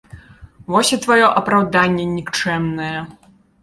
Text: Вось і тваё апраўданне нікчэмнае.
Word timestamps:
Вось 0.75 0.93
і 0.97 0.99
тваё 1.05 1.29
апраўданне 1.43 2.09
нікчэмнае. 2.19 2.95